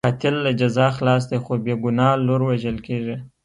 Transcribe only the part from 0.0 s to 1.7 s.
قاتل له جزا خلاص دی، خو